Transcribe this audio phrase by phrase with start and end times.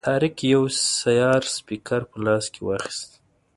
[0.07, 0.63] طارق یو
[1.01, 3.09] سیار سپیکر په لاس کې واخیست.